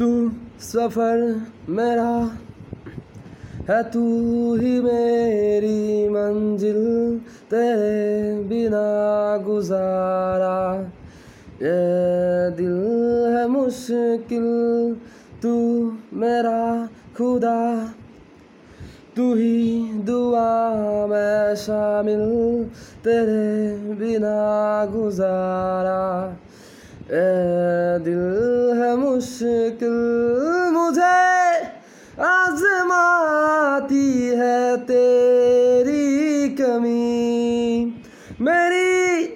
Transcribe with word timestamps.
تو 0.00 0.26
سفر 0.60 1.18
میرا 1.68 2.26
ہے 3.68 3.82
تو 3.92 4.56
ہی 4.60 4.80
میری 4.80 6.08
منزل، 6.08 7.16
تیرے 7.48 8.42
بنا 8.48 9.36
گزارا۔ 9.46 10.82
یہ 11.60 12.56
دل 12.58 12.78
ہے 13.36 13.46
مشکل، 13.46 14.46
تو 15.40 15.90
میرا 16.12 16.84
خدا، 17.14 17.86
تو 19.14 19.32
ہی 19.32 19.90
دعا 20.08 21.06
میں 21.08 21.54
شامل، 21.54 22.22
تیرے 23.02 23.76
بنا 23.98 24.86
گزارا۔ 24.94 26.34
اے 27.08 27.98
دل 28.04 28.72
ہے 28.79 28.79
مشکل 28.96 30.68
مجھے 30.70 31.64
آزماتی 32.16 34.30
ہے 34.30 34.76
تیری 34.86 36.54
کمی۔ 36.58 37.90
میری 38.40 39.26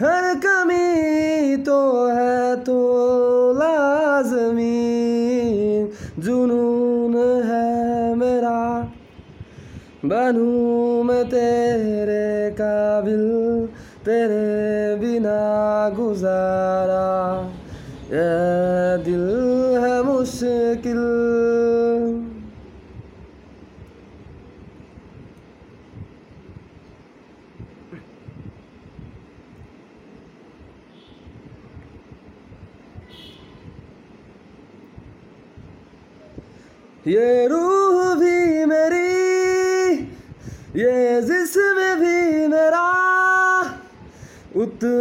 ہر 0.00 0.24
کمی 0.42 1.56
تو 1.64 2.10
ہے 2.16 2.54
تو 2.64 3.52
لازمی۔ 3.58 5.02
جنون 6.18 7.16
ہے 7.48 8.14
میرا، 8.14 8.80
بنوں 10.04 11.04
میں 11.04 11.24
تیرے 11.24 12.50
قابل، 12.58 13.66
تیرے 14.04 14.96
بنا 15.00 15.88
گزارا۔ 15.98 17.48
یہ 18.12 18.96
دل 19.06 19.28
ہے 19.82 20.00
مشکل 20.02 20.98
یہ 37.04 37.46
روح 37.48 38.14
بھی 38.18 38.64
میری 38.64 39.96
یہ 40.74 41.20
جسم 41.20 41.80
بھی 41.98 42.46
میرا 42.46 42.86
ات 44.54 44.84